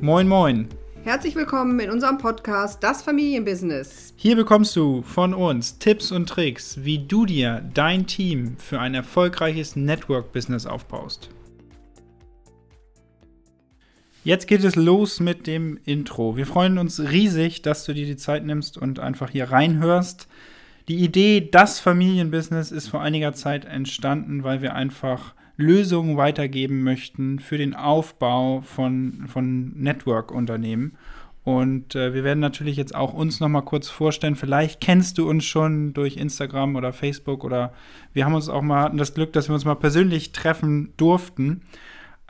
[0.00, 0.68] Moin, moin.
[1.02, 4.14] Herzlich willkommen in unserem Podcast Das Familienbusiness.
[4.14, 8.94] Hier bekommst du von uns Tipps und Tricks, wie du dir dein Team für ein
[8.94, 11.30] erfolgreiches Network-Business aufbaust.
[14.22, 16.36] Jetzt geht es los mit dem Intro.
[16.36, 20.28] Wir freuen uns riesig, dass du dir die Zeit nimmst und einfach hier reinhörst.
[20.86, 27.40] Die Idee, das Familienbusiness ist vor einiger Zeit entstanden, weil wir einfach Lösungen weitergeben möchten
[27.40, 30.96] für den Aufbau von, von Network-Unternehmen.
[31.42, 34.36] Und äh, wir werden natürlich jetzt auch uns noch mal kurz vorstellen.
[34.36, 37.72] Vielleicht kennst du uns schon durch Instagram oder Facebook oder
[38.12, 41.62] wir haben uns auch mal hatten das Glück, dass wir uns mal persönlich treffen durften.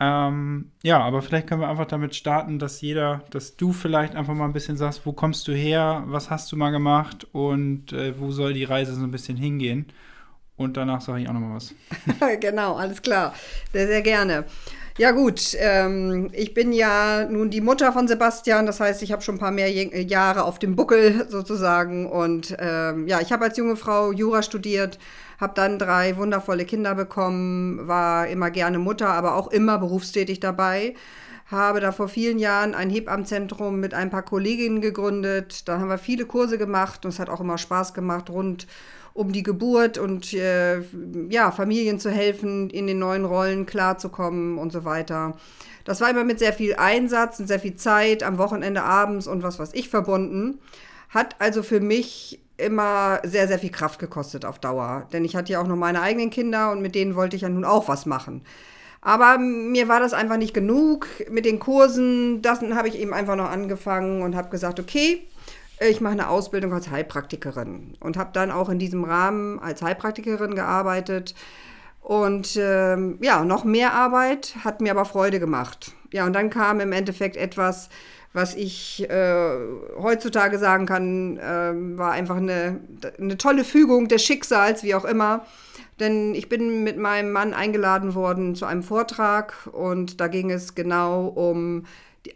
[0.00, 4.34] Ähm, ja, aber vielleicht können wir einfach damit starten, dass jeder, dass du vielleicht einfach
[4.34, 8.18] mal ein bisschen sagst, wo kommst du her, was hast du mal gemacht und äh,
[8.18, 9.86] wo soll die Reise so ein bisschen hingehen.
[10.58, 11.72] Und danach sage ich auch noch mal was.
[12.40, 13.32] genau, alles klar.
[13.72, 14.44] Sehr, sehr gerne.
[14.98, 19.22] Ja gut, ähm, ich bin ja nun die Mutter von Sebastian, das heißt, ich habe
[19.22, 22.10] schon ein paar mehr Jahre auf dem Buckel sozusagen.
[22.10, 24.98] Und ähm, ja, ich habe als junge Frau Jura studiert,
[25.40, 30.96] habe dann drei wundervolle Kinder bekommen, war immer gerne Mutter, aber auch immer berufstätig dabei.
[31.46, 35.68] Habe da vor vielen Jahren ein Hebamzentrum mit ein paar Kolleginnen gegründet.
[35.68, 38.66] Da haben wir viele Kurse gemacht und es hat auch immer Spaß gemacht, rund
[39.18, 40.80] um die Geburt und äh,
[41.28, 45.36] ja, Familien zu helfen, in den neuen Rollen klarzukommen und so weiter.
[45.84, 49.42] Das war immer mit sehr viel Einsatz und sehr viel Zeit am Wochenende abends und
[49.42, 50.60] was weiß ich verbunden.
[51.08, 55.08] Hat also für mich immer sehr, sehr viel Kraft gekostet auf Dauer.
[55.12, 57.48] Denn ich hatte ja auch noch meine eigenen Kinder und mit denen wollte ich ja
[57.48, 58.42] nun auch was machen.
[59.00, 62.40] Aber mir war das einfach nicht genug mit den Kursen.
[62.40, 65.26] Das habe ich eben einfach noch angefangen und habe gesagt, okay,
[65.80, 70.54] ich mache eine Ausbildung als Heilpraktikerin und habe dann auch in diesem Rahmen als Heilpraktikerin
[70.54, 71.34] gearbeitet.
[72.00, 75.92] Und ähm, ja, noch mehr Arbeit hat mir aber Freude gemacht.
[76.12, 77.90] Ja, und dann kam im Endeffekt etwas,
[78.32, 79.56] was ich äh,
[80.00, 82.80] heutzutage sagen kann, äh, war einfach eine,
[83.18, 85.44] eine tolle Fügung des Schicksals, wie auch immer.
[86.00, 90.74] Denn ich bin mit meinem Mann eingeladen worden zu einem Vortrag und da ging es
[90.74, 91.84] genau um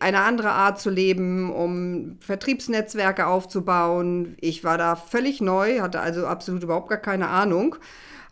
[0.01, 4.37] eine andere Art zu leben, um Vertriebsnetzwerke aufzubauen.
[4.41, 7.77] Ich war da völlig neu, hatte also absolut überhaupt gar keine Ahnung.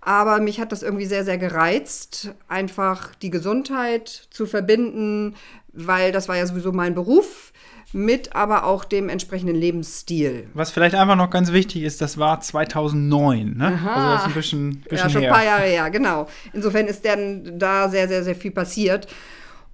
[0.01, 5.35] Aber mich hat das irgendwie sehr, sehr gereizt, einfach die Gesundheit zu verbinden,
[5.73, 7.53] weil das war ja sowieso mein Beruf
[7.93, 10.49] mit aber auch dem entsprechenden Lebensstil.
[10.55, 13.67] Was vielleicht einfach noch ganz wichtig ist, das war 2009, ne?
[13.67, 13.95] Aha.
[13.95, 16.29] Also das ist ein bisschen, bisschen Ja, schon ein paar Jahre her, genau.
[16.53, 19.09] Insofern ist dann da sehr, sehr, sehr viel passiert.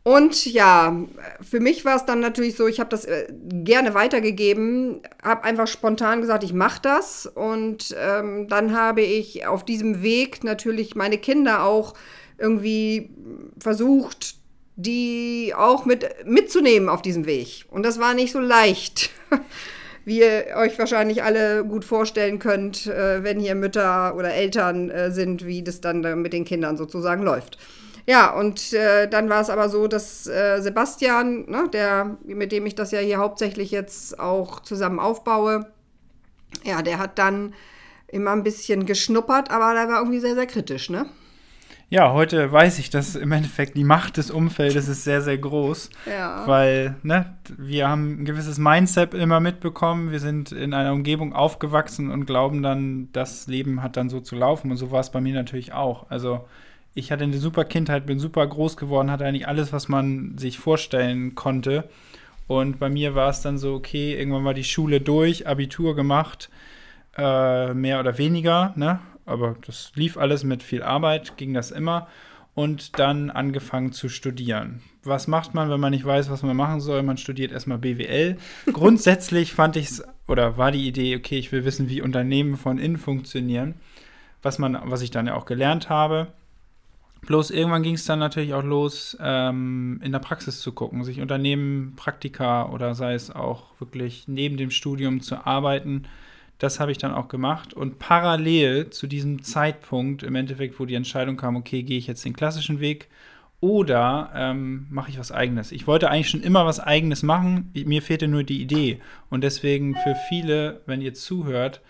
[0.06, 1.04] Und ja,
[1.42, 5.66] für mich war es dann natürlich so, ich habe das äh, gerne weitergegeben, habe einfach
[5.66, 7.26] spontan gesagt, ich mache das.
[7.26, 11.94] Und ähm, dann habe ich auf diesem Weg natürlich meine Kinder auch
[12.38, 13.10] irgendwie
[13.58, 14.36] versucht,
[14.76, 17.64] die auch mit, mitzunehmen auf diesem Weg.
[17.68, 19.10] Und das war nicht so leicht,
[20.04, 25.10] wie ihr euch wahrscheinlich alle gut vorstellen könnt, äh, wenn hier Mütter oder Eltern äh,
[25.10, 27.58] sind, wie das dann mit den Kindern sozusagen läuft.
[28.06, 32.64] Ja, und äh, dann war es aber so, dass äh, Sebastian, ne, der, mit dem
[32.64, 35.66] ich das ja hier hauptsächlich jetzt auch zusammen aufbaue,
[36.62, 37.52] ja, der hat dann
[38.08, 41.06] immer ein bisschen geschnuppert, aber der war irgendwie sehr, sehr kritisch, ne?
[41.88, 45.90] Ja, heute weiß ich, dass im Endeffekt die Macht des Umfeldes ist sehr, sehr groß.
[46.06, 46.42] Ja.
[46.46, 50.10] Weil, ne, wir haben ein gewisses Mindset immer mitbekommen.
[50.10, 54.34] Wir sind in einer Umgebung aufgewachsen und glauben dann, das Leben hat dann so zu
[54.34, 54.72] laufen.
[54.72, 56.10] Und so war es bei mir natürlich auch.
[56.10, 56.48] Also,
[56.96, 60.58] ich hatte eine super Kindheit, bin super groß geworden, hatte eigentlich alles, was man sich
[60.58, 61.84] vorstellen konnte.
[62.46, 66.48] Und bei mir war es dann so, okay, irgendwann war die Schule durch, Abitur gemacht,
[67.16, 69.00] äh, mehr oder weniger, ne?
[69.26, 72.08] Aber das lief alles mit viel Arbeit, ging das immer.
[72.54, 74.80] Und dann angefangen zu studieren.
[75.04, 77.02] Was macht man, wenn man nicht weiß, was man machen soll?
[77.02, 78.38] Man studiert erstmal BWL.
[78.72, 82.78] Grundsätzlich fand ich es, oder war die Idee, okay, ich will wissen, wie Unternehmen von
[82.78, 83.74] innen funktionieren.
[84.40, 86.28] Was, man, was ich dann ja auch gelernt habe.
[87.26, 91.20] Bloß irgendwann ging es dann natürlich auch los, ähm, in der Praxis zu gucken, sich
[91.20, 96.04] Unternehmen, Praktika oder sei es auch wirklich neben dem Studium zu arbeiten.
[96.58, 97.74] Das habe ich dann auch gemacht.
[97.74, 102.24] Und parallel zu diesem Zeitpunkt, im Endeffekt, wo die Entscheidung kam, okay, gehe ich jetzt
[102.24, 103.08] den klassischen Weg
[103.60, 105.72] oder ähm, mache ich was eigenes.
[105.72, 109.00] Ich wollte eigentlich schon immer was eigenes machen, mir fehlte nur die Idee.
[109.30, 111.80] Und deswegen für viele, wenn ihr zuhört,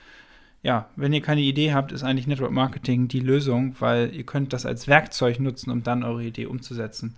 [0.66, 4.52] ja, wenn ihr keine Idee habt, ist eigentlich Network Marketing die Lösung, weil ihr könnt
[4.52, 7.14] das als Werkzeug nutzen, um dann eure Idee umzusetzen.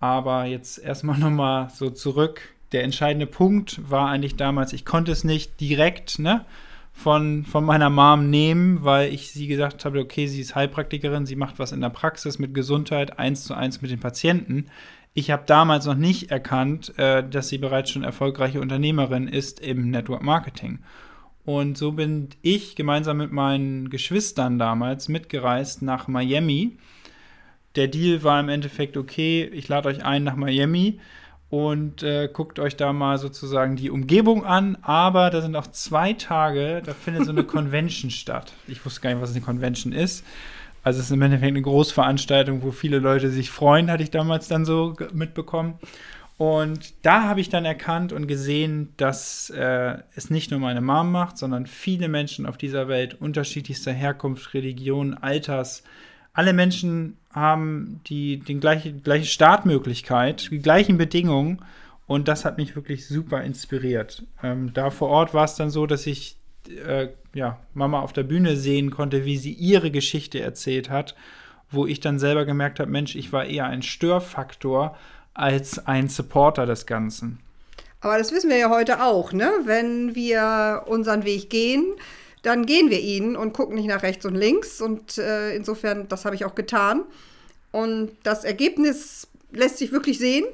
[0.00, 2.40] Aber jetzt erstmal nochmal so zurück.
[2.72, 6.46] Der entscheidende Punkt war eigentlich damals, ich konnte es nicht direkt ne,
[6.94, 11.36] von, von meiner Mom nehmen, weil ich sie gesagt habe, okay, sie ist Heilpraktikerin, sie
[11.36, 14.64] macht was in der Praxis mit Gesundheit, eins zu eins mit den Patienten
[15.14, 19.90] ich habe damals noch nicht erkannt, äh, dass sie bereits schon erfolgreiche Unternehmerin ist im
[19.90, 20.78] Network Marketing.
[21.48, 26.76] Und so bin ich gemeinsam mit meinen Geschwistern damals mitgereist nach Miami.
[27.74, 31.00] Der Deal war im Endeffekt okay, ich lade euch ein nach Miami
[31.48, 34.76] und äh, guckt euch da mal sozusagen die Umgebung an.
[34.82, 38.52] Aber da sind auch zwei Tage, da findet so eine Convention statt.
[38.66, 40.26] Ich wusste gar nicht, was eine Convention ist.
[40.82, 44.48] Also es ist im Endeffekt eine Großveranstaltung, wo viele Leute sich freuen, hatte ich damals
[44.48, 45.78] dann so mitbekommen.
[46.38, 51.10] Und da habe ich dann erkannt und gesehen, dass äh, es nicht nur meine Mom
[51.10, 55.82] macht, sondern viele Menschen auf dieser Welt unterschiedlichster Herkunft, Religion, Alters.
[56.32, 61.60] Alle Menschen haben die, die gleiche, gleiche Startmöglichkeit, die gleichen Bedingungen.
[62.06, 64.22] Und das hat mich wirklich super inspiriert.
[64.40, 66.36] Ähm, da vor Ort war es dann so, dass ich
[66.86, 71.16] äh, ja, Mama auf der Bühne sehen konnte, wie sie ihre Geschichte erzählt hat,
[71.68, 74.96] wo ich dann selber gemerkt habe, Mensch, ich war eher ein Störfaktor
[75.34, 77.38] als ein Supporter des Ganzen.
[78.00, 79.50] Aber das wissen wir ja heute auch, ne?
[79.64, 81.84] Wenn wir unseren Weg gehen,
[82.42, 84.80] dann gehen wir ihn und gucken nicht nach rechts und links.
[84.80, 87.04] Und äh, insofern, das habe ich auch getan.
[87.72, 90.44] Und das Ergebnis lässt sich wirklich sehen.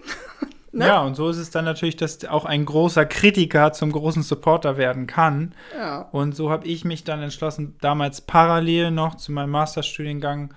[0.74, 0.88] Ne?
[0.88, 4.76] Ja, und so ist es dann natürlich, dass auch ein großer Kritiker zum großen Supporter
[4.76, 5.54] werden kann.
[5.72, 6.08] Ja.
[6.10, 10.52] Und so habe ich mich dann entschlossen, damals parallel noch zu meinem Masterstudiengang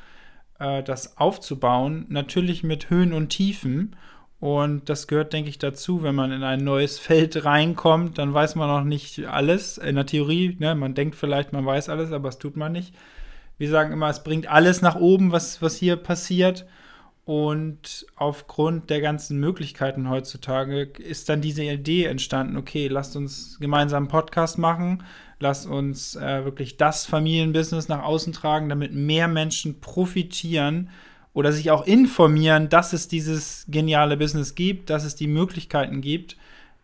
[0.59, 2.05] äh, das aufzubauen.
[2.09, 3.95] Natürlich mit Höhen und Tiefen.
[4.39, 8.55] Und das gehört, denke ich, dazu, wenn man in ein neues Feld reinkommt, dann weiß
[8.55, 9.77] man noch nicht alles.
[9.79, 12.93] In der Theorie, ne, man denkt vielleicht, man weiß alles, aber das tut man nicht.
[13.57, 16.65] Wir sagen immer, es bringt alles nach oben, was, was hier passiert.
[17.25, 24.03] Und aufgrund der ganzen Möglichkeiten heutzutage ist dann diese Idee entstanden, okay, lasst uns gemeinsam
[24.03, 25.03] einen Podcast machen,
[25.39, 30.89] lasst uns äh, wirklich das Familienbusiness nach außen tragen, damit mehr Menschen profitieren
[31.33, 36.37] oder sich auch informieren, dass es dieses geniale Business gibt, dass es die Möglichkeiten gibt,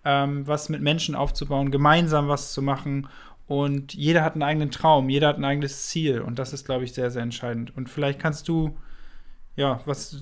[0.06, 3.08] ähm, was mit Menschen aufzubauen, gemeinsam was zu machen.
[3.48, 6.22] Und jeder hat einen eigenen Traum, jeder hat ein eigenes Ziel.
[6.22, 7.76] Und das ist, glaube ich, sehr, sehr entscheidend.
[7.76, 8.78] Und vielleicht kannst du
[9.56, 10.22] ja, was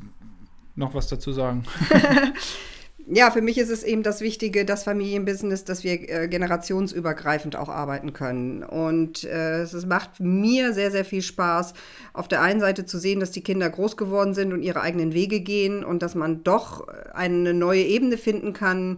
[0.75, 1.63] noch was dazu sagen?
[3.07, 7.69] ja, für mich ist es eben das Wichtige, das Familienbusiness, dass wir äh, generationsübergreifend auch
[7.69, 8.63] arbeiten können.
[8.63, 11.73] Und äh, es macht mir sehr, sehr viel Spaß,
[12.13, 15.13] auf der einen Seite zu sehen, dass die Kinder groß geworden sind und ihre eigenen
[15.13, 18.97] Wege gehen und dass man doch eine neue Ebene finden kann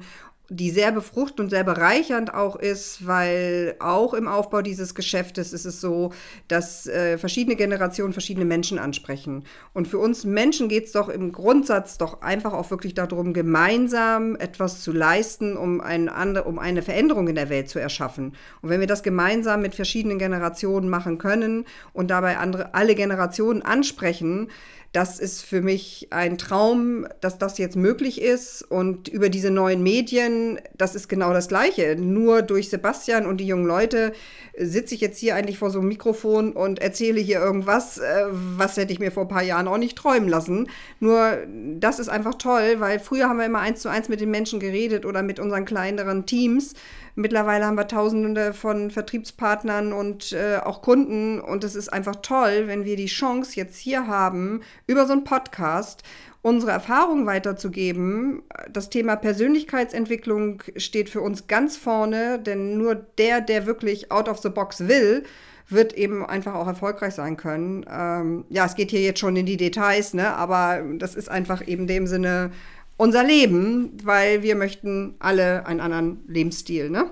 [0.49, 5.65] die sehr befruchtend und sehr bereichernd auch ist, weil auch im Aufbau dieses Geschäftes ist
[5.65, 6.11] es so,
[6.49, 9.45] dass äh, verschiedene Generationen verschiedene Menschen ansprechen.
[9.73, 14.35] Und für uns Menschen geht es doch im Grundsatz doch einfach auch wirklich darum, gemeinsam
[14.35, 18.35] etwas zu leisten, um, ein um eine Veränderung in der Welt zu erschaffen.
[18.61, 23.61] Und wenn wir das gemeinsam mit verschiedenen Generationen machen können und dabei andere, alle Generationen
[23.61, 24.49] ansprechen,
[24.93, 28.61] das ist für mich ein Traum, dass das jetzt möglich ist.
[28.61, 30.32] Und über diese neuen Medien,
[30.77, 31.95] das ist genau das Gleiche.
[31.95, 34.13] Nur durch Sebastian und die jungen Leute
[34.57, 38.77] sitze ich jetzt hier eigentlich vor so einem Mikrofon und erzähle hier irgendwas, äh, was
[38.77, 40.69] hätte ich mir vor ein paar Jahren auch nicht träumen lassen.
[40.99, 41.37] Nur
[41.79, 44.59] das ist einfach toll, weil früher haben wir immer eins zu eins mit den Menschen
[44.59, 46.73] geredet oder mit unseren kleineren Teams.
[47.15, 52.63] Mittlerweile haben wir tausende von Vertriebspartnern und äh, auch Kunden und es ist einfach toll,
[52.65, 56.03] wenn wir die Chance jetzt hier haben, über so einen Podcast
[56.43, 58.43] unsere Erfahrung weiterzugeben.
[58.71, 64.39] Das Thema Persönlichkeitsentwicklung steht für uns ganz vorne, denn nur der, der wirklich out of
[64.39, 65.23] the box will,
[65.69, 67.85] wird eben einfach auch erfolgreich sein können.
[67.89, 70.35] Ähm, ja, es geht hier jetzt schon in die Details, ne?
[70.35, 72.51] aber das ist einfach eben dem Sinne
[72.97, 77.05] unser Leben, weil wir möchten alle einen anderen Lebensstil, ne?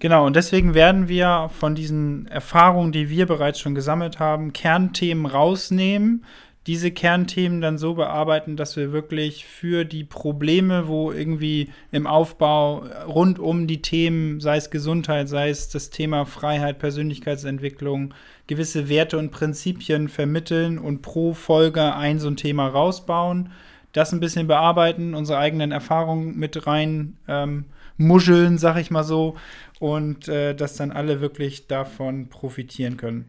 [0.00, 5.26] Genau, und deswegen werden wir von diesen Erfahrungen, die wir bereits schon gesammelt haben, Kernthemen
[5.26, 6.24] rausnehmen,
[6.66, 12.84] diese Kernthemen dann so bearbeiten, dass wir wirklich für die Probleme, wo irgendwie im Aufbau
[13.06, 18.14] rund um die Themen, sei es Gesundheit, sei es das Thema Freiheit, Persönlichkeitsentwicklung,
[18.46, 23.50] gewisse Werte und Prinzipien vermitteln und pro Folge ein so ein Thema rausbauen
[23.92, 27.66] das ein bisschen bearbeiten, unsere eigenen Erfahrungen mit rein ähm,
[27.96, 29.36] muscheln, sag ich mal so,
[29.78, 33.26] und äh, dass dann alle wirklich davon profitieren können.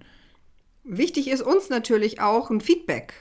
[0.83, 3.13] Wichtig ist uns natürlich auch ein Feedback.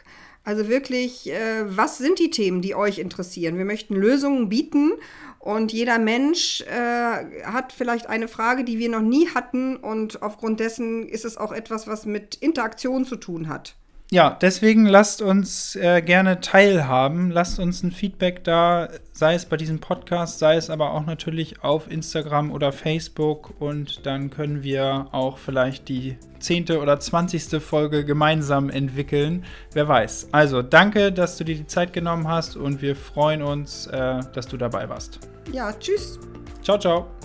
[0.44, 3.58] Also wirklich, äh, was sind die Themen, die euch interessieren?
[3.58, 4.92] Wir möchten Lösungen bieten
[5.38, 10.58] und jeder Mensch äh, hat vielleicht eine Frage, die wir noch nie hatten und aufgrund
[10.58, 13.76] dessen ist es auch etwas, was mit Interaktion zu tun hat.
[14.12, 17.30] Ja, deswegen lasst uns äh, gerne teilhaben.
[17.30, 21.64] Lasst uns ein Feedback da, sei es bei diesem Podcast, sei es aber auch natürlich
[21.64, 23.54] auf Instagram oder Facebook.
[23.58, 29.46] Und dann können wir auch vielleicht die zehnte oder zwanzigste Folge gemeinsam entwickeln.
[29.72, 30.28] Wer weiß.
[30.30, 34.46] Also danke, dass du dir die Zeit genommen hast und wir freuen uns, äh, dass
[34.46, 35.20] du dabei warst.
[35.50, 36.20] Ja, tschüss.
[36.62, 37.21] Ciao, ciao.